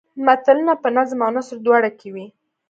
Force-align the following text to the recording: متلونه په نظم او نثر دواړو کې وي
متلونه 0.25 0.73
په 0.83 0.89
نظم 0.95 1.19
او 1.25 1.31
نثر 1.35 1.57
دواړو 1.65 1.89
کې 1.99 2.09
وي 2.13 2.27